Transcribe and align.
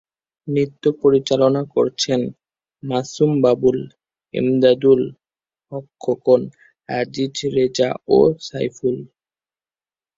নৃত্য 0.47 0.83
পরিচালনা 1.01 1.61
করেছেন 1.73 2.21
মাসুম 2.83 3.31
বাবুল, 3.43 3.79
ইমদাদুল 4.33 5.01
হক 5.71 5.85
খোকন, 6.03 6.41
আজিজ 6.89 7.35
রেজা 7.55 7.89
ও 8.09 8.17
সাইফুল। 8.47 8.97